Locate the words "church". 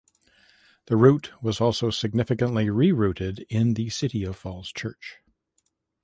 4.71-5.17